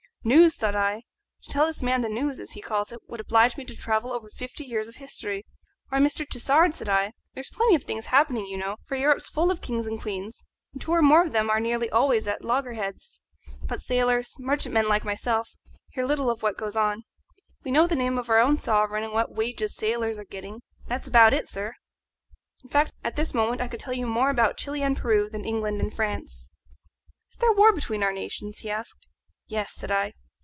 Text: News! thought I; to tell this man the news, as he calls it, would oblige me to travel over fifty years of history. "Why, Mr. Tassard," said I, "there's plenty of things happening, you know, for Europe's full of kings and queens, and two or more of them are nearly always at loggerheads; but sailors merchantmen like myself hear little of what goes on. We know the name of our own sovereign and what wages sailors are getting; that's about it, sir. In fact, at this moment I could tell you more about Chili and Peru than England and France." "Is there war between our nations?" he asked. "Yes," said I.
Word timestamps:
News! 0.23 0.55
thought 0.55 0.75
I; 0.75 1.01
to 1.41 1.49
tell 1.49 1.65
this 1.65 1.81
man 1.81 2.03
the 2.03 2.07
news, 2.07 2.39
as 2.39 2.51
he 2.51 2.61
calls 2.61 2.91
it, 2.91 2.99
would 3.07 3.19
oblige 3.19 3.57
me 3.57 3.65
to 3.65 3.75
travel 3.75 4.11
over 4.13 4.29
fifty 4.29 4.63
years 4.63 4.87
of 4.87 4.97
history. 4.97 5.47
"Why, 5.89 5.97
Mr. 5.97 6.27
Tassard," 6.29 6.75
said 6.75 6.87
I, 6.87 7.13
"there's 7.33 7.49
plenty 7.49 7.73
of 7.73 7.85
things 7.85 8.05
happening, 8.05 8.45
you 8.45 8.55
know, 8.55 8.77
for 8.85 8.95
Europe's 8.95 9.27
full 9.27 9.49
of 9.49 9.61
kings 9.61 9.87
and 9.87 9.99
queens, 9.99 10.43
and 10.73 10.79
two 10.83 10.91
or 10.91 11.01
more 11.01 11.23
of 11.23 11.31
them 11.31 11.49
are 11.49 11.59
nearly 11.59 11.89
always 11.89 12.27
at 12.27 12.43
loggerheads; 12.45 13.23
but 13.63 13.81
sailors 13.81 14.35
merchantmen 14.37 14.87
like 14.87 15.03
myself 15.03 15.49
hear 15.93 16.05
little 16.05 16.29
of 16.29 16.43
what 16.43 16.55
goes 16.55 16.75
on. 16.75 17.01
We 17.63 17.71
know 17.71 17.87
the 17.87 17.95
name 17.95 18.19
of 18.19 18.29
our 18.29 18.37
own 18.37 18.57
sovereign 18.57 19.03
and 19.03 19.13
what 19.13 19.33
wages 19.33 19.75
sailors 19.75 20.19
are 20.19 20.25
getting; 20.25 20.61
that's 20.85 21.07
about 21.07 21.33
it, 21.33 21.49
sir. 21.49 21.73
In 22.63 22.69
fact, 22.69 22.93
at 23.03 23.15
this 23.15 23.33
moment 23.33 23.59
I 23.59 23.67
could 23.67 23.79
tell 23.79 23.93
you 23.95 24.05
more 24.05 24.29
about 24.29 24.55
Chili 24.57 24.83
and 24.83 24.95
Peru 24.95 25.31
than 25.31 25.45
England 25.45 25.81
and 25.81 25.91
France." 25.91 26.51
"Is 27.31 27.39
there 27.39 27.53
war 27.53 27.73
between 27.73 28.03
our 28.03 28.13
nations?" 28.13 28.59
he 28.59 28.69
asked. 28.69 29.07
"Yes," 29.47 29.73
said 29.73 29.91
I. 29.91 30.13